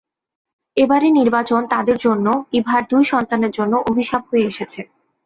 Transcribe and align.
এবারের 0.77 1.11
নির্বাচন 1.11 1.61
তাঁদের 1.73 1.97
জন্য, 1.97 2.27
ইভার 2.59 2.81
দুই 2.91 3.03
সন্তানের 3.03 3.51
জন্য 3.51 3.73
অভিশাপ 3.89 4.23
হয়ে 4.29 4.47
এসেছে। 4.51 4.81